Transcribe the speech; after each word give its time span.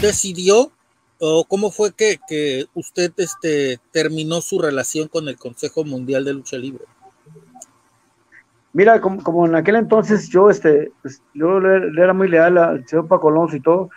decidió 0.00 0.70
o 1.20 1.44
cómo 1.44 1.70
fue 1.70 1.92
que, 1.92 2.18
que, 2.28 2.66
usted 2.74 3.12
este, 3.16 3.80
terminó 3.90 4.40
su 4.40 4.60
relación 4.60 5.08
con 5.08 5.28
el 5.28 5.36
Consejo 5.36 5.84
Mundial 5.84 6.24
de 6.24 6.34
Lucha 6.34 6.56
Libre? 6.56 6.84
Mira, 8.72 9.00
como, 9.00 9.46
en 9.46 9.56
aquel 9.56 9.76
entonces 9.76 10.28
yo, 10.28 10.50
este, 10.50 10.92
pues, 11.02 11.22
yo 11.34 11.58
le, 11.58 11.88
era 12.00 12.12
muy 12.12 12.28
leal 12.28 12.58
al 12.58 12.86
señor 12.86 13.08
Paco 13.08 13.28
Alonso 13.28 13.56
y 13.56 13.60
todo, 13.60 13.90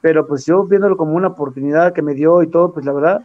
pero 0.00 0.26
pues 0.26 0.44
yo 0.46 0.64
viéndolo 0.64 0.96
como 0.96 1.12
una 1.12 1.28
oportunidad 1.28 1.92
que 1.92 2.02
me 2.02 2.14
dio 2.14 2.42
y 2.42 2.50
todo, 2.50 2.72
pues 2.72 2.84
la 2.84 2.92
verdad, 2.92 3.24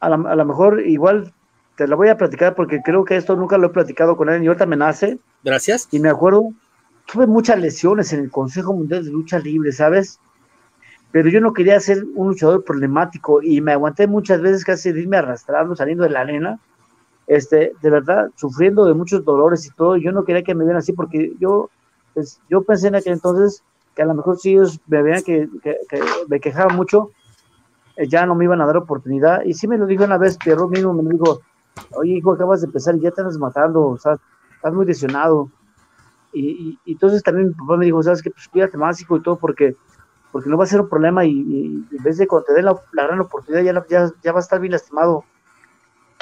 a 0.00 0.08
lo 0.10 0.44
mejor 0.44 0.86
igual 0.86 1.32
te 1.76 1.88
la 1.88 1.96
voy 1.96 2.08
a 2.08 2.16
platicar 2.16 2.54
porque 2.54 2.82
creo 2.82 3.04
que 3.04 3.16
esto 3.16 3.34
nunca 3.34 3.58
lo 3.58 3.68
he 3.68 3.70
platicado 3.70 4.16
con 4.16 4.28
él 4.28 4.44
y 4.44 4.46
ahorita 4.46 4.66
me 4.66 4.76
nace. 4.76 5.18
Gracias. 5.42 5.88
Y 5.90 5.98
me 5.98 6.10
acuerdo, 6.10 6.52
tuve 7.06 7.26
muchas 7.26 7.58
lesiones 7.58 8.12
en 8.12 8.20
el 8.20 8.30
Consejo 8.30 8.74
Mundial 8.74 9.04
de 9.04 9.10
Lucha 9.10 9.38
Libre, 9.38 9.72
¿sabes? 9.72 10.20
Pero 11.14 11.28
yo 11.28 11.40
no 11.40 11.52
quería 11.52 11.78
ser 11.78 12.04
un 12.16 12.26
luchador 12.26 12.64
problemático 12.64 13.40
y 13.40 13.60
me 13.60 13.70
aguanté 13.70 14.08
muchas 14.08 14.40
veces 14.40 14.64
casi 14.64 14.90
de 14.90 15.02
irme 15.02 15.16
arrastrando, 15.16 15.76
saliendo 15.76 16.02
de 16.02 16.10
la 16.10 16.22
arena, 16.22 16.58
este, 17.28 17.72
de 17.80 17.90
verdad, 17.90 18.30
sufriendo 18.34 18.84
de 18.84 18.94
muchos 18.94 19.24
dolores 19.24 19.64
y 19.64 19.70
todo. 19.70 19.96
Yo 19.96 20.10
no 20.10 20.24
quería 20.24 20.42
que 20.42 20.56
me 20.56 20.64
vieran 20.64 20.80
así 20.80 20.92
porque 20.92 21.32
yo, 21.38 21.70
pues, 22.14 22.40
yo 22.50 22.64
pensé 22.64 22.88
en 22.88 22.96
aquel 22.96 23.12
entonces 23.12 23.62
que 23.94 24.02
a 24.02 24.06
lo 24.06 24.14
mejor 24.14 24.38
si 24.38 24.54
ellos 24.54 24.80
me 24.88 25.04
veían 25.04 25.22
que, 25.22 25.48
que, 25.62 25.76
me 26.26 26.40
quejaba 26.40 26.74
mucho, 26.74 27.12
eh, 27.94 28.08
ya 28.08 28.26
no 28.26 28.34
me 28.34 28.46
iban 28.46 28.60
a 28.60 28.66
dar 28.66 28.78
oportunidad. 28.78 29.44
Y 29.44 29.54
sí 29.54 29.68
me 29.68 29.78
lo 29.78 29.86
dijo 29.86 30.02
una 30.02 30.18
vez, 30.18 30.36
Pierro 30.36 30.68
mismo 30.68 30.92
me 30.94 31.08
dijo, 31.12 31.42
oye 31.92 32.14
hijo, 32.14 32.32
acabas 32.32 32.62
de 32.62 32.66
empezar 32.66 32.96
y 32.96 33.02
ya 33.02 33.12
te 33.12 33.20
estás 33.20 33.38
matando, 33.38 33.86
o 33.86 33.98
sea, 33.98 34.18
estás 34.56 34.74
muy 34.74 34.84
lesionado. 34.84 35.48
Y, 36.32 36.76
y, 36.84 36.92
entonces 36.92 37.22
también 37.22 37.50
mi 37.50 37.54
papá 37.54 37.76
me 37.76 37.84
dijo, 37.84 38.02
sabes 38.02 38.20
que 38.20 38.32
pues 38.32 38.48
cuídate 38.48 38.76
más, 38.76 39.00
hijo, 39.00 39.16
y 39.16 39.22
todo, 39.22 39.36
porque, 39.36 39.76
porque 40.34 40.50
no 40.50 40.58
va 40.58 40.64
a 40.64 40.66
ser 40.66 40.80
un 40.80 40.88
problema 40.88 41.24
y, 41.24 41.30
en 41.30 42.02
vez 42.02 42.18
de 42.18 42.26
cuando 42.26 42.46
te 42.46 42.54
den 42.54 42.64
la, 42.64 42.76
gran 42.92 43.20
oportunidad 43.20 43.62
ya, 43.62 43.86
ya, 43.88 44.10
ya, 44.20 44.32
va 44.32 44.40
a 44.40 44.42
estar 44.42 44.58
bien 44.58 44.72
lastimado. 44.72 45.22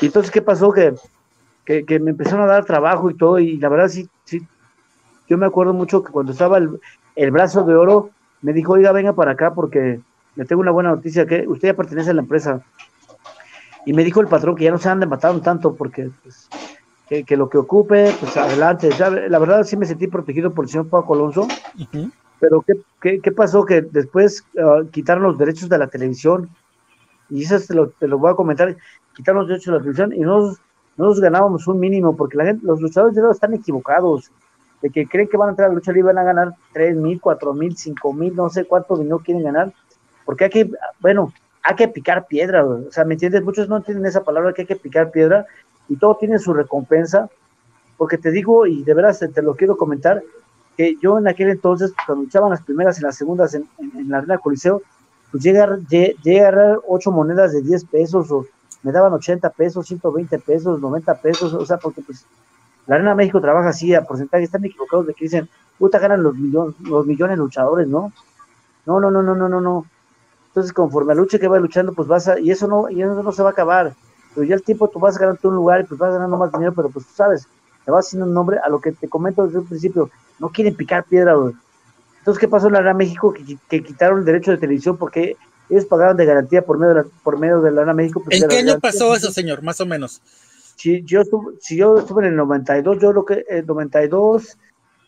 Y 0.03 0.05
entonces, 0.05 0.31
¿qué 0.31 0.43
pasó? 0.43 0.71
Que, 0.71 0.95
que, 1.65 1.99
me 1.99 2.11
empezaron 2.11 2.43
a 2.43 2.53
dar 2.53 2.67
trabajo 2.67 3.09
y 3.09 3.15
todo, 3.15 3.39
y 3.39 3.57
la 3.57 3.71
verdad 3.71 3.89
sí, 3.89 4.11
sí, 4.25 4.47
yo 5.31 5.39
me 5.39 5.47
acuerdo 5.47 5.73
mucho 5.73 6.05
que 6.05 6.13
cuando 6.13 6.33
estaba 6.33 6.59
el, 6.59 6.79
el 7.17 7.31
brazo 7.31 7.63
de 7.63 7.75
oro, 7.75 8.11
me 8.43 8.53
dijo, 8.53 8.75
oiga, 8.75 8.93
venga 8.93 9.15
para 9.15 9.31
acá 9.31 9.55
porque 9.55 9.99
le 10.35 10.45
tengo 10.45 10.61
una 10.61 10.73
buena 10.73 10.91
noticia, 10.91 11.25
que 11.25 11.49
usted 11.49 11.69
ya 11.69 11.75
pertenece 11.75 12.11
a 12.11 12.15
la 12.15 12.21
empresa. 12.21 12.61
Y 13.87 13.95
me 13.95 14.05
dijo 14.05 14.21
el 14.21 14.29
patrón 14.29 14.57
que 14.57 14.65
ya 14.65 14.73
no 14.73 14.79
se 14.79 14.91
ande 14.91 15.07
matando 15.07 15.41
tanto 15.41 15.75
porque 15.75 16.11
pues, 16.23 16.51
que, 17.09 17.37
lo 17.39 17.49
que 17.49 17.57
ocupe, 17.57 18.15
pues 18.21 18.37
adelante. 18.37 18.91
la 18.99 19.39
verdad 19.39 19.65
sí 19.65 19.79
me 19.79 19.87
sentí 19.87 20.07
protegido 20.07 20.51
por 20.51 20.67
el 20.67 20.71
señor 20.71 20.91
Paco 20.91 21.15
Alonso. 21.15 21.49
Pero 22.43 22.65
¿qué, 23.01 23.21
qué, 23.21 23.31
pasó? 23.31 23.65
Que 23.65 23.83
después 23.83 24.45
ah, 24.61 24.81
quitaron 24.91 25.23
los 25.23 25.39
derechos 25.39 25.69
de 25.69 25.79
la 25.79 25.87
televisión. 25.87 26.51
Y 27.31 27.45
eso 27.45 27.57
te 27.65 27.73
lo, 27.73 27.91
te 27.91 28.09
lo, 28.09 28.19
voy 28.19 28.33
a 28.33 28.35
comentar. 28.35 28.77
Quitaron 29.15 29.43
los 29.43 29.49
derechos 29.49 29.67
de 29.67 29.73
la 29.73 29.79
televisión 29.79 30.13
y 30.13 30.19
nosotros, 30.23 30.61
nosotros 30.97 31.21
ganábamos 31.21 31.69
un 31.69 31.79
mínimo 31.79 32.17
porque 32.17 32.37
la 32.37 32.47
gente, 32.47 32.67
los 32.67 32.81
luchadores 32.81 33.15
de 33.15 33.23
están 33.31 33.55
equivocados. 33.55 34.33
De 34.83 34.91
que 34.91 35.07
creen 35.07 35.29
que 35.29 35.37
van 35.37 35.51
a 35.51 35.53
entrar 35.53 35.67
a 35.67 35.69
la 35.69 35.77
lucha 35.77 35.93
libre 35.93 36.13
van 36.13 36.19
a 36.19 36.25
ganar 36.25 36.55
3 36.73 36.97
mil, 36.97 37.21
4 37.21 37.55
mil, 37.55 37.77
5 37.77 38.13
mil, 38.13 38.35
no 38.35 38.49
sé 38.49 38.65
cuánto 38.65 38.97
dinero 38.97 39.21
quieren 39.21 39.45
ganar. 39.45 39.73
Porque 40.25 40.45
hay 40.45 40.51
que, 40.51 40.71
bueno, 40.99 41.33
hay 41.63 41.77
que 41.77 41.87
picar 41.87 42.27
piedra, 42.27 42.67
o 42.67 42.91
sea, 42.91 43.05
¿me 43.05 43.15
entiendes? 43.15 43.45
Muchos 43.45 43.69
no 43.69 43.77
entienden 43.77 44.07
esa 44.07 44.25
palabra 44.25 44.53
que 44.53 44.63
hay 44.63 44.67
que 44.67 44.75
picar 44.75 45.13
piedra 45.13 45.47
y 45.89 45.95
todo 45.95 46.17
tiene 46.17 46.41
su 46.41 46.53
recompensa, 46.53 47.31
porque 47.97 48.19
te 48.19 48.33
digo, 48.33 48.67
y 48.67 48.83
de 48.83 48.95
veras 48.95 49.21
te, 49.21 49.43
lo 49.43 49.55
quiero 49.55 49.77
comentar, 49.77 50.25
que 50.77 50.97
yo 51.01 51.19
en 51.19 51.29
aquel 51.29 51.51
entonces, 51.51 51.93
cuando 52.07 52.25
echaban 52.25 52.51
las 52.51 52.63
primeras 52.63 52.99
y 52.99 53.03
las 53.03 53.17
segundas 53.17 53.55
en, 53.55 53.69
la 54.09 54.19
arena 54.19 54.39
Coliseo, 54.39 54.83
pues 55.31 55.43
llegar, 55.43 55.79
llegar 55.89 56.81
ocho 56.87 57.11
monedas 57.11 57.53
de 57.53 57.63
10 57.63 57.85
pesos 57.87 58.31
o 58.31 58.47
me 58.83 58.93
daban 58.93 59.13
80 59.13 59.51
pesos, 59.51 59.87
120 59.87 60.39
pesos, 60.41 60.81
90 60.81 61.15
pesos, 61.21 61.55
o 61.55 61.65
sea, 61.65 61.79
porque 61.79 62.03
pues 62.03 62.27
la 62.87 62.97
Arena 62.97 63.15
México 63.15 63.41
trabaja 63.41 63.69
así 63.69 63.95
a 63.95 64.05
porcentaje, 64.05 64.45
están 64.45 64.65
equivocados 64.65 65.07
de 65.07 65.15
que 65.15 65.27
dicen, 65.27 65.49
puta, 65.79 65.99
ganan 65.99 66.23
los, 66.23 66.35
millones 66.35 66.75
los 66.81 67.07
millones 67.07 67.39
luchadores, 67.39 67.87
¿no? 67.87 68.13
No, 68.87 68.99
no, 68.99 69.11
no, 69.11 69.23
no, 69.23 69.35
no, 69.37 69.49
no, 69.49 69.61
no. 69.61 69.87
Entonces, 70.49 70.73
conforme 70.73 71.13
a 71.13 71.15
lucha 71.15 71.39
que 71.39 71.49
va 71.49 71.59
luchando, 71.59 71.93
pues 71.93 72.09
vas 72.09 72.29
a, 72.29 72.39
y 72.41 72.51
eso 72.51 72.67
no, 72.67 72.91
y 72.91 73.01
eso 73.01 73.23
no 73.23 73.33
se 73.33 73.43
va 73.43 73.51
a 73.51 73.53
acabar. 73.53 73.95
Pero 74.35 74.47
ya 74.47 74.55
el 74.55 74.63
tiempo 74.63 74.89
tú 74.89 74.99
vas 74.99 75.17
ganando 75.17 75.49
un 75.49 75.55
lugar 75.55 75.81
y 75.81 75.85
pues 75.85 75.99
vas 75.99 76.13
ganando 76.13 76.37
más 76.37 76.51
dinero, 76.53 76.73
pero 76.75 76.91
pues 76.91 77.07
tú 77.07 77.13
sabes, 77.15 77.47
te 77.85 77.91
vas 77.91 78.07
haciendo 78.07 78.27
un 78.27 78.35
nombre 78.35 78.59
a 78.59 78.69
lo 78.69 78.81
que 78.81 78.93
te 78.93 79.09
comento 79.09 79.47
desde 79.47 79.61
un 79.61 79.67
principio, 79.67 80.11
no 80.43 80.49
quieren 80.49 80.75
picar 80.75 81.05
piedra, 81.05 81.35
güey. 81.35 81.55
Entonces, 82.19 82.41
¿qué 82.41 82.49
pasó 82.49 82.67
en 82.67 82.73
la 82.73 82.81
Arena 82.81 82.95
México? 82.95 83.33
Que, 83.69 83.83
quitaron 83.83 84.19
el 84.19 84.25
derecho 84.25 84.51
de 84.51 84.59
televisión 84.59 84.97
porque 84.97 85.37
ellos 85.71 85.85
pagaron 85.87 86.17
de 86.17 86.27
garantía 86.27 86.63
por 86.63 86.79
medio 86.79 86.95
de 86.95 87.03
la, 87.03 87.09
por 87.23 87.39
medio 87.39 87.61
de 87.61 87.71
la 87.71 87.83
Arena 87.83 87.95
México. 87.95 88.23
Pues, 88.25 88.43
¿En 88.43 88.49
qué 88.49 88.59
año 88.59 88.81
pasó 88.81 89.15
eso, 89.15 89.31
señor? 89.31 89.63
Más 89.63 89.81
o 89.81 89.87
menos. 89.87 90.21
Si 90.77 91.03
yo, 91.05 91.21
estuve, 91.21 91.55
si 91.61 91.77
yo 91.77 91.97
estuve 91.97 92.25
en 92.25 92.31
el 92.31 92.37
92, 92.37 92.99
yo 93.01 93.11
creo 93.13 93.25
que 93.25 93.45
el 93.49 93.67
92, 93.67 94.59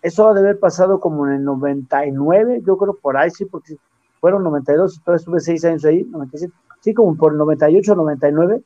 eso 0.03 0.29
ha 0.29 0.35
de 0.35 0.41
haber 0.41 0.61
pasado 0.61 1.01
como 1.01 1.27
en 1.27 1.35
el 1.35 1.45
99, 1.45 2.63
yo 2.65 2.77
creo 2.77 2.95
por 2.95 3.17
ahí, 3.17 3.31
sí, 3.31 3.45
porque 3.45 3.77
fueron 4.21 4.45
92, 4.45 5.01
todavía 5.05 5.17
estuve 5.17 5.41
seis 5.41 5.65
años 5.65 5.85
ahí, 5.85 6.05
97, 6.05 6.53
sí, 6.81 6.95
como 6.95 7.17
por 7.17 7.35
98, 7.35 7.95
99, 7.97 8.63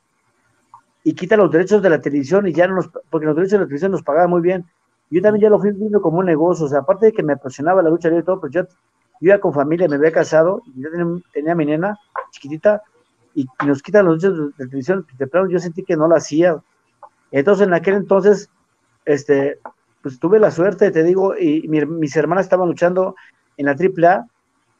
y 1.03 1.13
quita 1.13 1.35
los 1.35 1.51
derechos 1.51 1.81
de 1.81 1.89
la 1.89 1.99
televisión 1.99 2.47
y 2.47 2.53
ya 2.53 2.67
no 2.67 2.75
nos, 2.75 2.89
porque 3.09 3.25
los 3.25 3.35
derechos 3.35 3.53
de 3.53 3.57
la 3.59 3.65
televisión 3.65 3.91
nos 3.91 4.03
pagaban 4.03 4.29
muy 4.29 4.41
bien. 4.41 4.65
Yo 5.09 5.21
también 5.21 5.43
ya 5.43 5.49
lo 5.49 5.59
fui 5.59 5.71
viendo 5.71 6.01
como 6.01 6.19
un 6.19 6.25
negocio, 6.25 6.65
o 6.65 6.69
sea, 6.69 6.79
aparte 6.79 7.07
de 7.07 7.11
que 7.11 7.23
me 7.23 7.33
apasionaba 7.33 7.81
la 7.81 7.89
lucha 7.89 8.09
y 8.09 8.23
todo, 8.23 8.39
pues 8.39 8.53
yo, 8.53 8.63
yo 8.63 9.27
ya 9.29 9.39
con 9.39 9.53
familia 9.53 9.87
me 9.87 9.95
había 9.95 10.11
casado, 10.11 10.61
yo 10.75 10.89
tenía, 11.33 11.55
mi 11.55 11.65
nena 11.65 11.97
chiquitita, 12.31 12.81
y, 13.33 13.47
nos 13.65 13.81
quitan 13.81 14.05
los 14.05 14.21
derechos 14.21 14.57
de 14.57 14.63
la 14.63 14.69
televisión, 14.69 15.05
de 15.17 15.27
plano 15.27 15.49
yo 15.49 15.59
sentí 15.59 15.83
que 15.83 15.95
no 15.95 16.07
lo 16.07 16.15
hacía. 16.15 16.57
Entonces 17.31 17.67
en 17.67 17.73
aquel 17.73 17.95
entonces, 17.95 18.49
este, 19.05 19.59
pues 20.01 20.19
tuve 20.19 20.39
la 20.39 20.51
suerte, 20.51 20.91
te 20.91 21.03
digo, 21.03 21.35
y 21.37 21.67
mis 21.67 22.15
hermanas 22.15 22.45
estaban 22.45 22.67
luchando 22.67 23.15
en 23.57 23.65
la 23.65 23.71
AAA, 23.71 24.27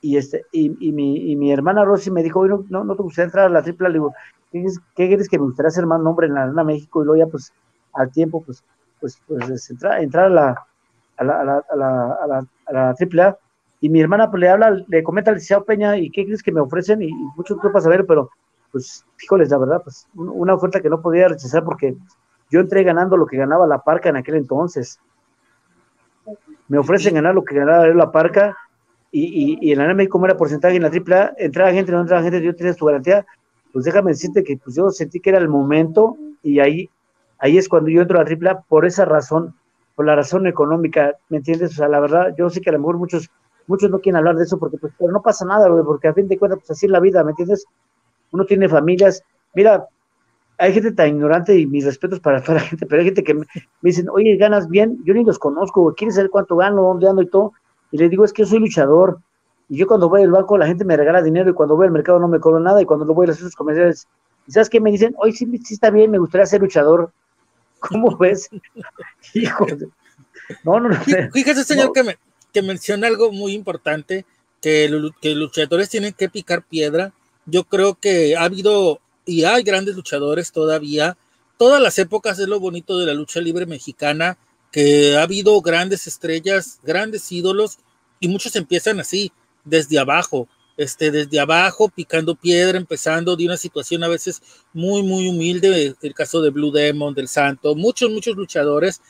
y 0.02 0.18
este 0.18 0.46
y, 0.52 0.88
y, 0.88 0.92
mi, 0.92 1.32
y 1.32 1.36
mi 1.36 1.52
hermana 1.52 1.84
Rosy 1.84 2.12
me 2.12 2.24
dijo, 2.24 2.48
no, 2.48 2.66
no, 2.70 2.84
no 2.84 2.96
te 2.96 3.04
gustaría 3.04 3.26
entrar 3.26 3.46
a 3.46 3.50
la 3.50 3.62
tripla, 3.62 3.90
le 3.90 3.96
digo, 3.96 4.14
¿qué, 4.52 4.66
quieres 4.96 5.30
que 5.30 5.38
me 5.38 5.46
gustaría 5.46 5.68
hacer 5.68 5.86
más 5.86 6.00
nombre 6.02 6.28
en 6.28 6.34
la 6.34 6.44
Arena 6.44 6.64
México? 6.64 7.02
Y 7.02 7.06
luego 7.06 7.26
ya 7.26 7.30
pues 7.30 7.54
al 7.94 8.12
tiempo 8.12 8.42
pues 8.42 8.64
pues, 9.00 9.22
pues 9.28 9.70
entrar, 9.70 10.26
a 10.26 10.30
la 10.30 10.66
a 11.18 11.24
la, 11.24 11.42
a 11.42 11.44
la, 11.44 11.64
a 11.78 12.48
a 12.68 12.74
la, 12.74 12.96
AAA 13.00 13.38
y 13.82 13.90
mi 13.90 14.02
hermana 14.02 14.30
pues, 14.30 14.42
le 14.42 14.50
habla, 14.50 14.72
le 14.88 15.04
comenta 15.04 15.32
al 15.32 15.36
licenciado 15.36 15.66
Peña 15.66 15.98
y 15.98 16.10
qué 16.10 16.26
crees 16.26 16.44
que 16.44 16.52
me 16.52 16.62
ofrecen 16.62 17.02
y, 17.02 17.12
mucho 17.36 17.56
tiempo 17.56 17.72
para 17.72 17.84
saber, 17.84 18.06
pero 18.06 18.30
pues 18.72 19.06
híjoles, 19.22 19.50
la 19.50 19.58
verdad, 19.58 19.82
pues 19.84 20.08
una 20.14 20.54
oferta 20.54 20.82
que 20.82 20.90
no 20.90 21.02
podía 21.02 21.28
rechazar 21.28 21.64
porque 21.64 21.96
yo 22.52 22.60
entré 22.60 22.84
ganando 22.84 23.18
lo 23.18 23.26
que 23.26 23.38
ganaba 23.38 23.68
la 23.68 23.80
parca 23.80 24.10
en 24.10 24.18
aquel 24.18 24.36
entonces. 24.36 25.00
Me 26.68 26.78
ofrecen 26.78 27.16
ganar 27.16 27.34
lo 27.34 27.44
que 27.44 27.56
ganaba 27.56 27.88
la 27.88 28.12
parca 28.12 28.56
y, 29.12 29.24
y, 29.24 29.58
y 29.62 29.72
en 29.72 29.80
la 29.80 29.92
era 29.92 30.38
porcentaje 30.38 30.76
en 30.76 30.84
la 30.84 30.90
AAA, 30.90 31.34
entraba 31.38 31.72
gente, 31.72 31.92
no 31.92 32.02
entraba 32.02 32.22
gente, 32.22 32.42
yo 32.44 32.56
tenía 32.56 32.74
su 32.74 32.86
garantía, 32.86 33.26
pues 33.74 33.86
déjame 33.86 34.12
decirte 34.12 34.44
que 34.44 34.58
pues 34.58 34.76
yo 34.76 34.90
sentí 34.90 35.20
que 35.20 35.32
era 35.32 35.40
el 35.40 35.50
momento 35.50 36.18
y 36.44 36.60
ahí, 36.60 36.90
ahí 37.40 37.58
es 37.58 37.70
cuando 37.70 37.90
yo 37.90 38.02
entro 38.02 38.20
a 38.20 38.24
la 38.24 38.30
AAA 38.30 38.62
por 38.62 38.86
esa 38.86 39.06
razón, 39.06 39.56
por 39.96 40.06
la 40.06 40.16
razón 40.16 40.48
económica, 40.48 41.16
¿me 41.30 41.38
entiendes? 41.38 41.72
O 41.72 41.76
sea, 41.76 41.88
la 41.88 42.00
verdad, 42.00 42.34
yo 42.38 42.50
sé 42.50 42.62
que 42.62 42.70
a 42.70 42.74
lo 42.74 42.80
mejor 42.80 42.98
muchos, 42.98 43.30
muchos 43.68 43.90
no 43.90 44.00
quieren 44.00 44.18
hablar 44.18 44.36
de 44.36 44.44
eso 44.44 44.58
porque 44.58 44.78
pues, 44.78 44.94
pero 44.98 45.12
no 45.12 45.22
pasa 45.22 45.46
nada, 45.46 45.68
güey, 45.68 45.84
porque 45.84 46.08
a 46.08 46.14
fin 46.14 46.28
de 46.28 46.38
cuentas, 46.38 46.60
pues 46.60 46.72
así 46.72 46.86
es 46.86 46.92
la 46.92 47.00
vida, 47.00 47.24
¿me 47.24 47.32
entiendes? 47.32 47.66
Uno 48.32 48.46
tiene 48.46 48.70
familias, 48.70 49.24
mira, 49.54 49.88
hay 50.60 50.74
gente 50.74 50.92
tan 50.92 51.08
ignorante 51.08 51.58
y 51.58 51.66
mis 51.66 51.86
respetos 51.86 52.20
para 52.20 52.44
toda 52.44 52.56
la 52.56 52.60
gente, 52.60 52.86
pero 52.86 53.00
hay 53.02 53.06
gente 53.06 53.24
que 53.24 53.34
me, 53.34 53.46
dicen, 53.82 54.10
oye, 54.10 54.36
ganas 54.36 54.70
bien, 54.70 55.00
yo 55.06 55.14
ni 55.14 55.24
los 55.24 55.40
conozco, 55.40 55.94
¿quieres 55.96 56.16
saber 56.16 56.30
cuánto 56.30 56.58
gano, 56.58 56.82
dónde 56.82 57.08
ando 57.08 57.22
y 57.22 57.30
todo? 57.30 57.54
Y 57.92 57.98
le 57.98 58.10
digo, 58.10 58.26
es 58.26 58.34
que 58.34 58.44
yo 58.44 58.48
soy 58.48 58.60
luchador. 58.60 59.20
Y 59.70 59.78
yo 59.78 59.88
cuando 59.88 60.10
voy 60.10 60.24
al 60.24 60.32
banco 60.32 60.58
la 60.58 60.68
gente 60.68 60.84
me 60.84 60.98
regala 60.98 61.22
dinero 61.22 61.50
y 61.50 61.54
cuando 61.54 61.76
voy 61.76 61.86
al 61.86 61.94
mercado 61.94 62.20
no 62.20 62.28
me 62.28 62.40
cobro 62.40 62.60
nada 62.60 62.82
y 62.82 62.86
cuando 62.86 63.06
lo 63.06 63.14
voy 63.14 63.26
a 63.26 63.28
los 63.28 63.38
centros 63.38 63.56
comerciales, 63.56 64.08
¿y 64.48 64.52
sabes 64.52 64.70
qué? 64.70 64.82
Me 64.82 64.92
dicen, 64.92 65.16
hoy 65.18 65.32
sí, 65.32 65.46
sí 65.64 65.76
está 65.76 65.92
bien, 65.92 66.12
me 66.12 66.18
gustaría 66.18 66.46
ser 66.46 66.62
luchador. 66.62 67.12
¿Cómo 67.80 68.18
ves? 68.18 68.50
Hijo 69.34 69.68
No, 70.64 70.80
no, 70.80 70.90
no. 70.90 71.00
Fíjese, 71.34 71.64
señor, 71.64 71.94
que, 71.94 72.04
me, 72.04 72.18
que 72.54 72.62
menciona 72.62 73.08
algo 73.08 73.32
muy 73.32 73.54
importante, 73.54 74.26
que, 74.62 74.90
que 75.22 75.36
luchadores 75.36 75.90
tienen 75.90 76.14
que 76.14 76.30
picar 76.30 76.64
piedra. 76.64 77.14
Yo 77.46 77.64
creo 77.64 77.96
que 77.96 78.36
ha 78.36 78.44
habido 78.44 79.00
y 79.26 79.44
hay 79.44 79.64
grandes 79.64 79.96
luchadores 79.96 80.52
todavía. 80.52 81.18
Todas 81.58 81.82
las 81.82 82.00
épocas 82.00 82.40
es 82.40 82.48
lo 82.48 82.60
bonito 82.60 82.98
de 82.98 83.06
la 83.06 83.14
lucha 83.14 83.40
libre 83.40 83.66
mexicana 83.66 84.38
que 84.72 85.18
ha 85.18 85.24
habido 85.24 85.60
grandes 85.62 86.08
estrellas, 86.08 86.80
grandes 86.84 87.32
ídolos, 87.32 87.80
y 88.20 88.28
muchos 88.28 88.56
empiezan 88.56 89.00
así, 89.00 89.32
desde 89.64 90.00
abajo, 90.00 90.48
este, 90.80 91.12
desde 91.12 91.42
abajo, 91.42 91.90
picando 91.90 92.36
piedra, 92.36 92.78
empezando 92.78 93.36
de 93.36 93.46
una 93.46 93.58
situación 93.58 94.02
a 94.02 94.08
veces 94.08 94.42
muy, 94.72 95.04
muy 95.04 95.28
humilde, 95.28 95.94
el 96.02 96.14
caso 96.14 96.42
de 96.42 96.52
Blue 96.52 96.72
Demon, 96.72 97.14
del 97.14 97.28
Santo, 97.28 97.76
muchos, 97.76 98.10
muchos 98.10 98.38
luchadores, 98.38 99.02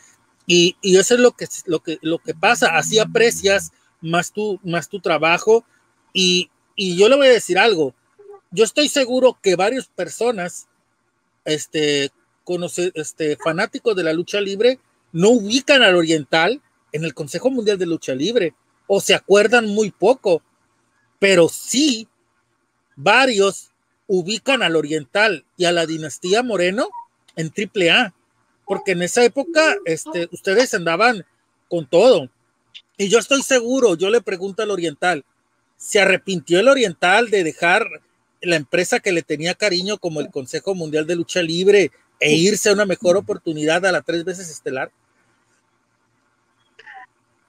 y, 0.48 0.76
eso 0.82 1.14
es 1.14 1.20
lo 1.20 1.34
que, 1.34 1.46
lo, 1.66 1.80
que, 1.82 2.00
lo 2.02 2.18
que 2.18 2.34
pasa, 2.34 2.76
así 2.76 2.98
aprecias 2.98 3.72
más 4.02 4.32
tu, 4.32 4.60
más 4.64 4.90
tu 4.90 5.00
trabajo, 5.00 5.64
y, 6.12 6.50
y 6.76 6.98
yo 6.98 7.08
le 7.08 7.18
voy 7.18 7.28
a 7.28 7.34
decir 7.34 7.60
algo. 7.60 7.94
Yo 8.50 8.64
estoy 8.64 8.90
seguro 8.90 9.38
que 9.40 9.56
varias 9.56 9.86
personas, 9.90 10.68
este, 11.46 12.10
conoce, 12.46 12.92
este, 12.96 13.38
fanáticos 13.38 13.96
de 13.96 14.06
la 14.06 14.14
lucha 14.14 14.42
libre, 14.42 14.80
no 15.12 15.30
ubican 15.30 15.84
al 15.84 15.96
oriental 15.96 16.64
en 16.94 17.06
el 17.06 17.14
Consejo 17.14 17.52
Mundial 17.52 17.78
de 17.78 17.86
Lucha 17.86 18.16
Libre 18.16 18.56
o 18.88 19.02
se 19.02 19.14
acuerdan 19.14 19.68
muy 19.68 19.92
poco, 19.92 20.42
pero 21.20 21.50
sí 21.50 22.08
varios 22.96 23.72
ubican 24.08 24.64
al 24.64 24.76
oriental 24.76 25.46
y 25.56 25.66
a 25.66 25.72
la 25.72 25.86
dinastía 25.86 26.42
Moreno 26.42 26.90
en 27.36 27.52
AAA, 27.56 28.14
porque 28.66 28.94
en 28.94 29.04
esa 29.04 29.24
época 29.24 29.76
este, 29.86 30.28
ustedes 30.32 30.74
andaban 30.74 31.26
con 31.68 31.86
todo. 31.86 32.30
Y 32.98 33.08
yo 33.08 33.20
estoy 33.20 33.44
seguro, 33.44 33.96
yo 33.96 34.10
le 34.10 34.22
pregunto 34.22 34.64
al 34.64 34.72
oriental, 34.72 35.24
¿se 35.78 36.00
arrepintió 36.00 36.60
el 36.60 36.68
oriental 36.68 37.30
de 37.30 37.44
dejar 37.44 37.88
la 38.42 38.56
empresa 38.56 39.00
que 39.00 39.12
le 39.12 39.22
tenía 39.22 39.54
cariño 39.54 39.98
como 39.98 40.22
el 40.22 40.32
Consejo 40.32 40.76
Mundial 40.76 41.06
de 41.06 41.16
Lucha 41.16 41.42
Libre 41.42 41.92
e 42.20 42.34
irse 42.34 42.70
a 42.70 42.74
una 42.74 42.86
mejor 42.86 43.16
oportunidad 43.18 43.86
a 43.86 43.92
la 43.92 44.02
tres 44.02 44.24
veces 44.24 44.50
estelar? 44.50 44.92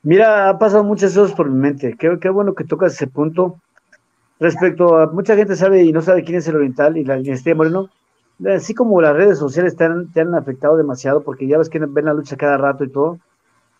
Mira, 0.03 0.49
ha 0.49 0.59
pasado 0.59 0.83
muchas 0.85 1.15
cosas 1.15 1.37
por 1.37 1.51
mi 1.51 1.59
mente. 1.59 1.97
Qué, 1.99 2.19
qué 2.21 2.31
bueno 2.31 2.55
que 2.55 2.65
tocas 2.65 2.95
ese 2.95 3.07
punto. 3.07 3.61
Respecto 4.39 4.97
a 4.97 5.07
mucha 5.07 5.37
gente 5.37 5.55
sabe 5.55 5.85
y 5.85 5.93
no 5.93 6.01
sabe 6.01 6.25
quién 6.25 6.39
es 6.39 6.49
el 6.49 6.57
oriental 6.57 6.97
y 6.97 7.05
la 7.05 7.17
dinastía 7.17 7.55
Moreno, 7.55 7.91
así 8.49 8.73
como 8.75 9.01
las 9.03 9.15
redes 9.15 9.39
sociales 9.39 9.77
te 9.77 9.85
han, 9.85 10.11
te 10.13 10.23
han 10.23 10.35
afectado 10.35 10.79
demasiado 10.79 11.23
porque 11.23 11.47
ya 11.47 11.59
ves 11.59 11.69
que 11.69 11.79
ven 11.79 12.07
la 12.07 12.15
lucha 12.15 12.39
cada 12.39 12.57
rato 12.57 12.85
y 12.85 12.89
todo, 12.89 13.19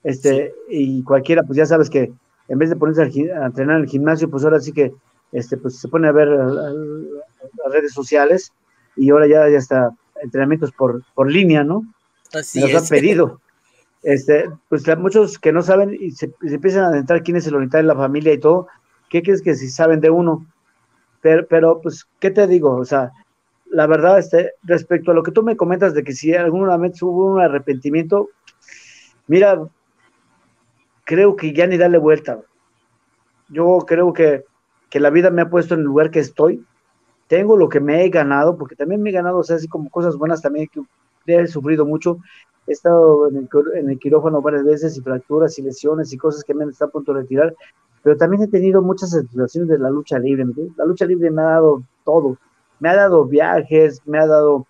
este, 0.05 0.53
y 0.69 1.03
cualquiera, 1.03 1.45
pues 1.45 1.57
ya 1.57 1.65
sabes 1.65 1.89
que 1.89 2.13
en 2.49 2.59
vez 2.59 2.69
de 2.69 2.77
ponerse 2.77 3.03
a, 3.33 3.47
entrenar 3.47 3.77
en 3.77 3.85
el 3.85 3.89
gimnasio, 3.89 4.29
pues 4.29 4.45
ahora 4.45 4.61
sí 4.61 4.73
que 4.73 4.93
este, 5.33 5.57
pues 5.57 5.79
se 5.79 5.89
pone 5.89 6.09
a 6.09 6.13
ver 6.13 6.29
las 6.29 7.73
redes 7.73 7.95
sociales 7.95 8.53
y 8.97 9.11
ahora 9.11 9.27
ya, 9.27 9.49
ya 9.49 9.57
está 9.57 9.95
entrenamientos 10.23 10.73
por, 10.73 11.03
por 11.15 11.31
línea, 11.31 11.65
¿no? 11.65 11.85
Así 12.35 12.61
Nos 12.61 12.75
han 12.75 12.87
pedido. 12.87 13.41
Este, 14.03 14.49
pues 14.69 14.85
muchos 14.99 15.39
que 15.39 15.53
no 15.53 15.63
saben 15.63 15.97
y 15.99 16.13
se, 16.13 16.33
empiezan 16.43 16.85
a 16.85 16.89
adentrar 16.89 17.23
quién 17.23 17.37
es 17.37 17.47
el 17.47 17.55
oriental 17.55 17.83
de 17.83 17.89
la 17.89 17.97
familia 17.97 18.33
y 18.33 18.39
todo, 18.39 18.67
¿qué 19.11 19.23
crees 19.23 19.43
que 19.43 19.55
si 19.55 19.69
saben 19.69 20.01
de 20.01 20.11
uno? 20.11 20.47
Pero, 21.21 21.47
pero, 21.47 21.81
pues, 21.83 22.09
¿qué 22.19 22.31
te 22.31 22.47
digo? 22.47 22.77
O 22.77 22.85
sea, 22.85 23.13
la 23.67 23.87
verdad, 23.87 24.19
este, 24.19 24.53
respecto 24.63 25.11
a 25.11 25.15
lo 25.15 25.23
que 25.23 25.33
tú 25.33 25.43
me 25.43 25.57
comentas 25.57 25.95
de 25.95 26.03
que 26.03 26.13
si 26.13 26.35
alguna 26.35 26.77
vez 26.79 27.01
hubo 27.03 27.27
un 27.27 27.41
arrepentimiento, 27.41 28.31
mira, 29.27 29.61
creo 31.05 31.37
que 31.37 31.53
ya 31.53 31.67
ni 31.67 31.77
darle 31.77 31.99
vuelta. 31.99 32.41
Yo 33.49 33.79
creo 33.87 34.13
que, 34.13 34.45
que 34.89 35.01
la 35.01 35.11
vida 35.11 35.31
me 35.31 35.43
ha 35.43 35.51
puesto 35.51 35.75
en 35.75 35.81
el 35.81 35.87
lugar 35.87 36.11
que 36.11 36.21
estoy. 36.21 36.65
Tengo 37.29 37.57
lo 37.57 37.69
que 37.69 37.81
me 37.81 38.05
he 38.05 38.09
ganado, 38.09 38.57
porque 38.57 38.77
también 38.77 39.03
me 39.03 39.11
he 39.11 39.13
ganado, 39.13 39.39
o 39.39 39.45
sea, 39.45 39.57
así 39.57 39.69
como 39.69 39.91
cosas 39.91 40.17
buenas 40.17 40.41
también, 40.41 40.69
que 40.69 40.83
he 41.27 41.47
sufrido 41.47 41.85
mucho. 41.85 42.19
He 42.71 42.73
estado 42.73 43.29
en 43.29 43.37
el, 43.37 43.49
en 43.75 43.91
el 43.91 43.99
quirófano 43.99 44.41
varias 44.41 44.65
veces 44.65 44.97
y 44.97 45.01
fracturas 45.01 45.59
y 45.59 45.63
lesiones 45.63 46.13
y 46.13 46.17
cosas 46.17 46.45
que 46.45 46.55
me 46.55 46.65
han 46.65 46.71
estado 46.71 46.91
a 46.91 46.93
punto 46.93 47.13
de 47.13 47.23
retirar 47.23 47.55
pero 48.03 48.17
también 48.17 48.43
he 48.43 48.49
tenido 48.49 48.83
muchas 48.83 49.11
situaciones 49.11 49.69
de 49.69 49.79
la 49.79 49.91
lucha 49.91 50.19
libre. 50.19 50.45
La 50.77 50.85
lucha 50.85 51.05
libre 51.05 51.31
me 51.31 51.43
ha 51.43 51.47
dado 51.47 51.83
todo. 52.05 52.39
Me 52.79 52.89
ha 52.89 52.97
dado 52.97 53.27
viajes, 53.27 54.01
me 54.07 54.19
ha 54.19 54.27
dado 54.27 54.67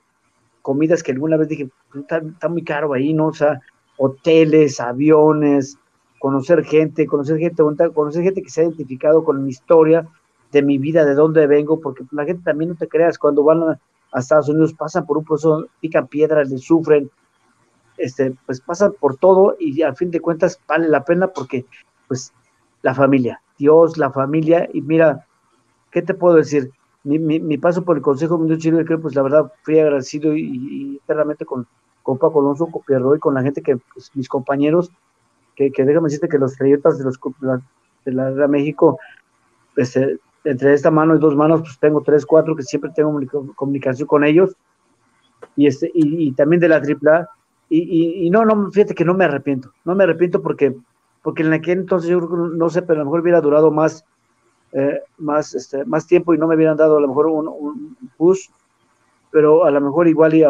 comidas 0.62 1.02
que 1.02 1.12
alguna 1.12 1.36
vez 1.36 1.48
dije, 1.48 1.68
pues, 1.92 2.04
está, 2.04 2.48
muy 2.48 2.64
caro 2.64 2.92
ahí, 2.92 3.14
¿no? 3.14 3.28
O 3.28 3.32
sea, 3.32 3.60
hoteles, 3.96 4.80
aviones, 4.80 5.78
conocer 6.18 6.64
gente, 6.64 7.06
conocer 7.06 7.38
gente, 7.38 7.62
conocer 7.94 8.24
gente 8.24 8.42
que 8.42 8.50
se 8.50 8.62
ha 8.62 8.64
identificado 8.64 9.24
con 9.24 9.44
mi 9.44 9.50
historia, 9.50 10.06
de 10.50 10.62
mi 10.62 10.78
vida, 10.78 11.04
de 11.04 11.14
dónde 11.14 11.46
vengo, 11.46 11.80
porque 11.80 12.04
la 12.10 12.24
gente 12.24 12.42
también 12.44 12.70
no 12.70 12.76
te 12.76 12.88
creas, 12.88 13.16
cuando 13.16 13.44
van 13.44 13.62
a, 13.62 13.80
Estados 14.18 14.48
Unidos 14.48 14.74
pasan 14.74 15.06
por 15.06 15.18
un 15.18 15.24
proceso, 15.24 15.66
pican 15.80 16.08
piedras, 16.08 16.50
le 16.50 16.58
sufren, 16.58 17.08
este, 18.00 18.34
pues 18.46 18.60
pasan 18.60 18.92
por 18.98 19.16
todo 19.16 19.56
y 19.58 19.82
al 19.82 19.96
fin 19.96 20.10
de 20.10 20.20
cuentas 20.20 20.60
vale 20.66 20.88
la 20.88 21.04
pena 21.04 21.28
porque 21.28 21.66
pues 22.08 22.32
la 22.82 22.94
familia, 22.94 23.40
Dios, 23.58 23.98
la 23.98 24.10
familia, 24.10 24.68
y 24.72 24.80
mira, 24.80 25.26
¿qué 25.90 26.02
te 26.02 26.14
puedo 26.14 26.36
decir? 26.36 26.70
Mi, 27.02 27.56
paso 27.58 27.82
por 27.82 27.96
el 27.96 28.02
Consejo 28.02 28.36
Mundial 28.36 28.58
Chile, 28.58 28.84
creo, 28.84 29.00
pues 29.00 29.14
la 29.14 29.22
verdad 29.22 29.52
fui 29.62 29.78
agradecido 29.78 30.34
y, 30.36 31.00
eternamente 31.02 31.46
con, 31.46 31.66
con 32.02 32.18
Paco 32.18 32.40
Alonso, 32.40 32.66
con 32.66 32.82
Pierro 32.82 33.14
y 33.16 33.18
con 33.18 33.34
la 33.34 33.42
gente 33.42 33.62
que, 33.62 33.78
pues, 33.94 34.10
mis 34.14 34.28
compañeros, 34.28 34.90
que, 35.56 35.70
que 35.70 35.84
déjame 35.84 36.06
decirte 36.06 36.28
que 36.28 36.38
los 36.38 36.56
trayectos 36.56 36.98
de, 36.98 37.04
los, 37.04 37.18
de 38.04 38.12
la, 38.12 38.30
de 38.30 38.48
México, 38.48 38.98
este, 39.76 40.18
entre 40.44 40.74
esta 40.74 40.90
mano 40.90 41.14
y 41.14 41.18
dos 41.18 41.34
manos, 41.36 41.60
pues 41.60 41.78
tengo 41.78 42.02
tres, 42.02 42.26
cuatro 42.26 42.54
que 42.54 42.62
siempre 42.62 42.90
tengo 42.94 43.18
comunicación 43.54 44.06
con 44.06 44.24
ellos, 44.24 44.54
y, 45.56 45.66
este, 45.66 45.90
y, 45.94 46.32
también 46.32 46.60
de 46.60 46.68
la 46.68 46.76
AAA, 46.76 47.28
y, 47.72 48.28
no, 48.30 48.44
no, 48.44 48.70
fíjate 48.72 48.94
que 48.94 49.04
no 49.04 49.14
me 49.14 49.24
arrepiento, 49.24 49.72
no 49.84 49.94
me 49.94 50.02
arrepiento 50.04 50.42
porque 50.42 50.74
porque 51.22 51.42
en 51.42 51.52
aquel 51.52 51.80
entonces 51.80 52.10
yo 52.10 52.20
no 52.20 52.70
sé, 52.70 52.82
pero 52.82 53.00
a 53.00 53.04
lo 53.04 53.04
mejor 53.04 53.20
hubiera 53.20 53.40
durado 53.40 53.70
más, 53.70 54.04
eh, 54.72 55.00
más, 55.18 55.54
este, 55.54 55.84
más 55.84 56.06
tiempo 56.06 56.32
y 56.32 56.38
no 56.38 56.46
me 56.46 56.56
hubieran 56.56 56.76
dado 56.76 56.96
a 56.96 57.00
lo 57.00 57.08
mejor 57.08 57.26
un, 57.26 57.96
push, 58.16 58.48
pero 59.30 59.64
a 59.64 59.70
lo 59.70 59.80
mejor 59.80 60.08
igual 60.08 60.34
eh, 60.34 60.46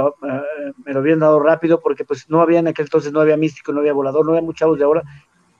me 0.84 0.92
lo 0.92 1.00
hubieran 1.00 1.20
dado 1.20 1.40
rápido 1.40 1.80
porque 1.80 2.04
pues 2.04 2.28
no 2.30 2.40
había 2.40 2.60
en 2.60 2.68
aquel 2.68 2.86
entonces, 2.86 3.12
no 3.12 3.20
había 3.20 3.36
místico, 3.36 3.72
no 3.72 3.80
había 3.80 3.92
volador, 3.92 4.24
no 4.24 4.32
había 4.32 4.42
muchos 4.42 4.78
de 4.78 4.84
ahora 4.84 5.02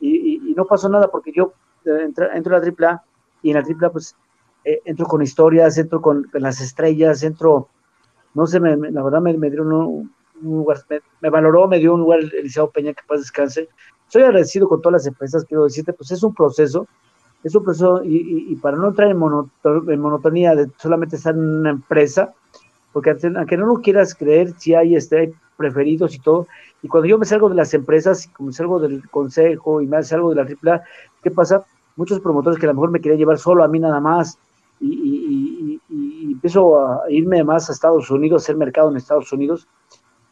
y, 0.00 0.38
no 0.56 0.66
pasó 0.66 0.88
nada 0.88 1.08
porque 1.10 1.32
yo 1.32 1.54
eh, 1.86 2.04
entro, 2.04 2.26
a 2.56 2.60
la 2.60 2.66
AAA 2.66 3.02
y 3.42 3.50
en 3.50 3.56
la 3.56 3.60
AAA 3.62 3.92
pues 3.92 4.16
entro 4.64 5.06
con 5.06 5.22
historias, 5.22 5.78
entro 5.78 6.02
con, 6.02 6.28
las 6.34 6.60
estrellas, 6.60 7.22
entro, 7.22 7.68
no 8.34 8.46
sé, 8.46 8.60
me, 8.60 8.76
la 8.76 9.02
verdad 9.02 9.22
me, 9.22 9.32
dieron 9.32 9.72
un, 9.72 10.12
me, 10.42 11.30
valoró, 11.30 11.68
me 11.68 11.78
dio 11.78 11.94
un 11.94 12.00
lugar 12.00 12.20
Eliseo 12.20 12.70
Peña 12.70 12.92
que 12.92 13.02
paz 13.06 13.20
descanse, 13.20 13.68
soy 14.08 14.22
agradecido 14.22 14.68
con 14.68 14.80
todas 14.80 15.02
las 15.02 15.06
empresas, 15.06 15.44
quiero 15.44 15.64
decirte, 15.64 15.92
pues 15.92 16.10
es 16.10 16.22
un 16.22 16.34
proceso, 16.34 16.86
es 17.44 17.54
un 17.54 17.62
proceso, 17.62 18.02
y, 18.04 18.54
para 18.56 18.76
no 18.76 18.88
entrar 18.88 19.10
en, 19.10 19.18
monotonía 19.18 20.54
de 20.54 20.68
solamente 20.78 21.16
estar 21.16 21.34
en 21.34 21.40
una 21.40 21.70
empresa, 21.70 22.32
porque 22.92 23.16
aunque 23.36 23.56
no 23.56 23.66
lo 23.66 23.76
quieras 23.76 24.14
creer, 24.14 24.52
si 24.58 24.74
hay, 24.74 24.96
este, 24.96 25.32
preferidos 25.56 26.14
y 26.14 26.18
todo, 26.18 26.48
y 26.82 26.88
cuando 26.88 27.08
yo 27.08 27.18
me 27.18 27.24
salgo 27.24 27.48
de 27.48 27.54
las 27.54 27.72
empresas, 27.72 28.28
como 28.34 28.48
me 28.48 28.52
salgo 28.52 28.80
del 28.80 29.08
consejo 29.10 29.80
y 29.80 29.86
me 29.86 30.02
salgo 30.02 30.34
de 30.34 30.36
la 30.36 30.42
AAA, 30.42 30.82
¿qué 31.22 31.30
pasa? 31.30 31.64
Muchos 31.96 32.20
promotores 32.20 32.58
que 32.58 32.66
a 32.66 32.70
lo 32.70 32.74
mejor 32.74 32.90
me 32.90 33.00
querían 33.00 33.18
llevar 33.18 33.38
solo 33.38 33.62
a 33.62 33.68
mí 33.68 33.78
nada 33.78 34.00
más, 34.00 34.38
y, 34.80 35.80
y 35.88 36.32
empiezo 36.32 36.80
a 36.80 37.10
irme 37.10 37.44
más 37.44 37.68
a 37.68 37.72
Estados 37.72 38.10
Unidos, 38.10 38.42
hacer 38.42 38.56
mercado 38.56 38.90
en 38.90 38.96
Estados 38.96 39.32
Unidos, 39.32 39.68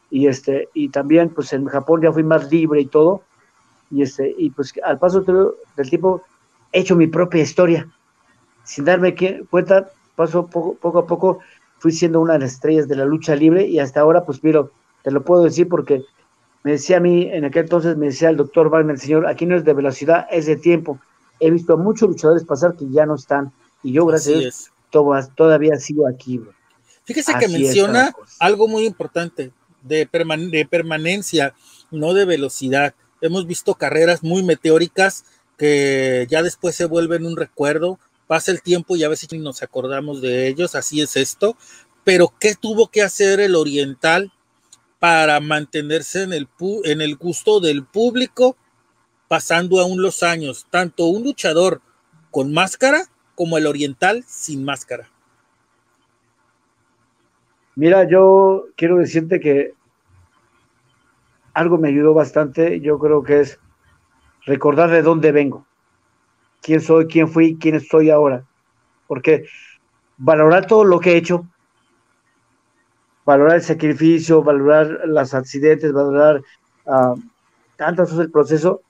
y 0.09 0.27
este, 0.27 0.69
y 0.73 0.89
también 0.89 1.29
pues 1.29 1.53
en 1.53 1.65
Japón 1.65 2.01
ya 2.01 2.11
fui 2.11 2.23
más 2.23 2.51
libre 2.51 2.81
y 2.81 2.85
todo, 2.85 3.23
y, 3.91 4.01
este, 4.01 4.33
y 4.37 4.49
pues 4.51 4.73
al 4.83 4.99
paso 4.99 5.21
del 5.21 5.89
tiempo 5.89 6.23
he 6.71 6.79
hecho 6.79 6.95
mi 6.95 7.07
propia 7.07 7.41
historia. 7.41 7.87
Sin 8.63 8.85
darme 8.85 9.15
cuenta, 9.49 9.89
paso 10.15 10.47
poco, 10.47 10.75
poco 10.75 10.99
a 10.99 11.07
poco, 11.07 11.39
fui 11.79 11.91
siendo 11.91 12.19
una 12.19 12.33
de 12.33 12.39
las 12.39 12.53
estrellas 12.53 12.87
de 12.87 12.95
la 12.95 13.05
lucha 13.05 13.35
libre 13.35 13.65
y 13.65 13.79
hasta 13.79 14.01
ahora, 14.01 14.25
pues 14.25 14.43
miro, 14.43 14.71
te 15.03 15.11
lo 15.11 15.23
puedo 15.23 15.43
decir 15.43 15.67
porque 15.67 16.03
me 16.63 16.71
decía 16.71 16.97
a 16.97 16.99
mí, 16.99 17.29
en 17.31 17.45
aquel 17.45 17.63
entonces 17.63 17.97
me 17.97 18.07
decía 18.07 18.29
el 18.29 18.37
doctor 18.37 18.69
Wagner, 18.69 18.99
señor, 18.99 19.25
aquí 19.27 19.45
no 19.45 19.55
es 19.55 19.63
de 19.63 19.73
velocidad, 19.73 20.27
es 20.29 20.45
de 20.45 20.57
tiempo. 20.57 20.99
He 21.39 21.49
visto 21.49 21.73
a 21.73 21.77
muchos 21.77 22.09
luchadores 22.09 22.43
pasar 22.43 22.75
que 22.75 22.89
ya 22.89 23.05
no 23.05 23.15
están 23.15 23.51
y 23.81 23.93
yo, 23.93 24.05
gracias 24.05 24.35
a 24.35 24.39
Dios, 24.39 25.29
todavía 25.35 25.77
sigo 25.77 26.07
aquí. 26.07 26.41
Fíjese 27.05 27.33
que 27.39 27.47
menciona 27.47 28.13
algo 28.39 28.67
muy 28.67 28.85
importante 28.85 29.51
de, 29.81 30.05
permanencia, 30.05 31.53
no 31.91 32.13
de 32.13 32.25
velocidad. 32.25 32.95
Hemos 33.21 33.47
visto 33.47 33.75
carreras 33.75 34.23
muy 34.23 34.43
meteóricas 34.43 35.25
que 35.57 36.25
ya 36.29 36.41
después 36.41 36.75
se 36.75 36.85
vuelven 36.85 37.25
un 37.25 37.35
recuerdo, 37.35 37.99
pasa 38.27 38.51
el 38.51 38.61
tiempo 38.61 38.95
y 38.95 39.03
a 39.03 39.09
veces 39.09 39.31
nos 39.33 39.61
acordamos 39.61 40.21
de 40.21 40.47
ellos, 40.47 40.75
así 40.75 41.01
es 41.01 41.17
esto, 41.17 41.57
pero 42.03 42.33
¿qué 42.39 42.55
tuvo 42.55 42.87
que 42.87 43.01
hacer 43.01 43.39
el 43.39 43.55
oriental 43.55 44.31
para 44.99 45.39
mantenerse 45.39 46.23
en 46.23 46.33
el, 46.33 46.47
en 46.85 47.01
el 47.01 47.15
gusto 47.17 47.59
del 47.59 47.85
público 47.85 48.55
pasando 49.27 49.79
aún 49.79 50.01
los 50.01 50.23
años, 50.23 50.65
tanto 50.69 51.05
un 51.05 51.23
luchador 51.23 51.81
con 52.31 52.53
máscara 52.53 53.03
como 53.35 53.57
el 53.57 53.67
oriental 53.67 54.23
sin 54.27 54.63
máscara? 54.63 55.11
Mira, 57.79 58.03
yo 58.03 58.65
quiero 58.75 58.97
decirte 58.97 59.39
que 59.39 59.73
algo 61.53 61.77
me 61.77 61.87
ayudó 61.87 62.13
bastante, 62.13 62.81
yo 62.81 62.99
creo 62.99 63.23
que 63.23 63.39
es 63.39 63.57
recordar 64.45 64.89
de 64.89 65.01
dónde 65.01 65.31
vengo, 65.31 65.65
quién 66.61 66.81
soy, 66.81 67.07
quién 67.07 67.29
fui, 67.29 67.57
quién 67.57 67.75
estoy 67.75 68.09
ahora. 68.09 68.43
Porque 69.07 69.45
valorar 70.17 70.67
todo 70.67 70.83
lo 70.83 70.99
que 70.99 71.13
he 71.13 71.15
hecho, 71.15 71.47
valorar 73.23 73.55
el 73.55 73.61
sacrificio, 73.61 74.43
valorar 74.43 74.99
los 75.05 75.33
accidentes, 75.33 75.93
valorar 75.93 76.41
uh, 76.83 77.15
tantas 77.77 78.09
cosas 78.09 78.19
del 78.19 78.31
proceso, 78.31 78.81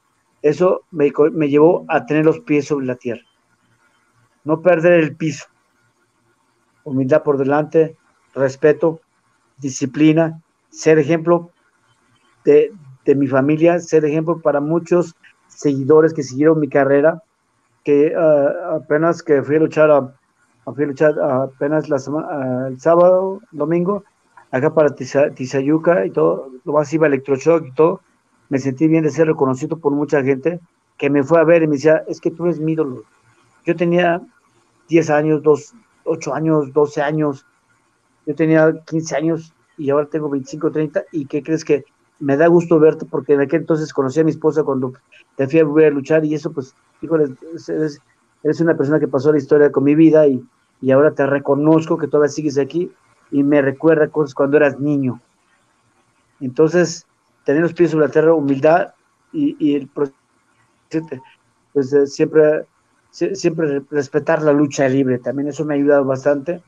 eso 0.41 0.81
me, 0.89 1.11
me, 1.31 1.47
llevó 1.47 1.85
a 1.89 2.07
tener 2.07 2.25
los 2.25 2.39
pies 2.39 2.65
sobre 2.65 2.87
la 2.87 2.95
tierra. 2.95 3.21
no 4.45 4.63
perder 4.63 4.93
el 4.93 5.15
piso. 5.15 5.45
Humildad 6.85 7.21
por 7.21 7.37
delante, 7.37 7.98
respeto, 8.39 9.01
disciplina, 9.57 10.41
ser 10.69 10.99
ejemplo 10.99 11.51
de, 12.45 12.71
mi 13.15 13.27
familia, 13.27 13.79
ser 13.79 14.05
ejemplo 14.05 14.39
para 14.39 14.61
muchos 14.61 15.15
seguidores 15.47 16.13
que 16.13 16.21
siguieron 16.23 16.59
mi 16.59 16.69
carrera, 16.69 17.23
que 17.83 18.13
ah, 18.15 18.75
apenas 18.75 19.23
que 19.23 19.41
fui 19.41 19.55
a 19.55 19.59
luchar, 19.59 19.89
a, 19.89 20.13
fui 20.73 20.83
a 20.83 20.87
luchar 20.87 21.19
apenas 21.19 21.89
la 21.89 21.97
semana, 21.97 22.67
el 22.67 22.79
sábado, 22.79 23.41
domingo, 23.51 24.03
acá 24.51 24.73
para 24.73 24.93
Tizayuca 24.93 26.05
y 26.05 26.11
todo, 26.11 26.49
lo 26.63 26.73
más 26.73 26.93
iba 26.93 27.07
electroshock 27.07 27.65
y 27.65 27.71
todo, 27.73 28.01
me 28.49 28.59
sentí 28.59 28.87
bien 28.87 29.03
de 29.03 29.11
ser 29.11 29.27
reconocido 29.27 29.77
por 29.77 29.91
mucha 29.91 30.23
gente 30.23 30.59
que 30.97 31.09
me 31.09 31.23
fue 31.23 31.39
a 31.39 31.43
ver 31.43 31.63
y 31.63 31.67
me 31.67 31.75
decía, 31.75 32.03
es 32.07 32.19
que 32.19 32.29
tú 32.29 32.45
eres 32.45 32.59
mi 32.59 32.73
ídolo. 32.73 33.03
Yo 33.65 33.75
tenía 33.75 34.21
10 34.89 35.09
años, 35.09 35.41
2, 35.43 35.73
8 36.03 36.33
años, 36.33 36.73
12 36.73 37.01
años, 37.01 37.45
yo 38.25 38.35
tenía 38.35 38.73
15 38.85 39.15
años 39.15 39.53
y 39.77 39.89
ahora 39.89 40.07
tengo 40.07 40.29
25, 40.29 40.71
30, 40.71 41.03
y 41.11 41.25
¿qué 41.25 41.41
crees 41.41 41.63
que 41.63 41.85
me 42.19 42.35
da 42.35 42.47
gusto 42.47 42.79
verte? 42.79 43.05
Porque 43.05 43.33
en 43.33 43.41
aquel 43.41 43.61
entonces 43.61 43.93
conocí 43.93 44.19
a 44.19 44.23
mi 44.23 44.31
esposa 44.31 44.63
cuando 44.63 44.93
te 45.35 45.47
fui 45.47 45.59
a 45.59 45.63
volver 45.63 45.87
a 45.87 45.95
luchar 45.95 46.25
y 46.25 46.33
eso 46.33 46.51
pues, 46.51 46.75
híjole, 47.01 47.33
eres, 48.43 48.61
una 48.61 48.75
persona 48.75 48.99
que 48.99 49.07
pasó 49.07 49.31
la 49.31 49.37
historia 49.37 49.71
con 49.71 49.83
mi 49.85 49.95
vida 49.95 50.27
y, 50.27 50.43
y 50.81 50.91
ahora 50.91 51.11
te 51.11 51.25
reconozco 51.25 51.97
que 51.97 52.07
todavía 52.07 52.29
sigues 52.29 52.57
aquí 52.57 52.91
y 53.31 53.43
me 53.43 53.61
recuerda 53.61 54.09
cosas 54.09 54.33
cuando 54.33 54.57
eras 54.57 54.79
niño. 54.79 55.21
Entonces, 56.41 57.05
tener 57.43 57.61
los 57.61 57.73
pies 57.73 57.91
sobre 57.91 58.07
la 58.07 58.11
tierra, 58.11 58.33
humildad 58.33 58.93
y, 59.31 59.55
y 59.59 59.75
el 59.75 59.87
pues 59.87 60.11
eh, 61.93 62.07
siempre, 62.07 62.65
siempre 63.11 63.81
respetar 63.89 64.41
la 64.41 64.53
lucha 64.53 64.87
libre, 64.87 65.19
también 65.19 65.49
eso 65.49 65.65
me 65.65 65.73
ha 65.73 65.77
ayudado 65.77 66.05
bastante. 66.05 66.61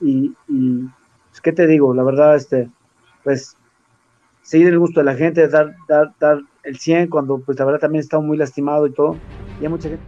Y, 0.00 0.34
y 0.48 0.80
pues, 1.30 1.40
¿qué 1.42 1.52
te 1.52 1.66
digo? 1.66 1.94
La 1.94 2.02
verdad, 2.04 2.36
este, 2.36 2.70
pues, 3.24 3.56
seguir 4.42 4.68
el 4.68 4.78
gusto 4.78 5.00
de 5.00 5.06
la 5.06 5.16
gente, 5.16 5.48
dar, 5.48 5.74
dar, 5.88 6.14
dar 6.20 6.40
el 6.64 6.78
100 6.78 7.08
cuando, 7.08 7.40
pues, 7.40 7.58
la 7.58 7.66
verdad 7.66 7.80
también 7.80 8.00
está 8.00 8.20
muy 8.20 8.36
lastimado 8.36 8.86
y 8.86 8.94
todo. 8.94 9.22
Y 9.58 9.64
hay 9.64 9.70
mucha 9.70 9.88
gente 9.90 10.06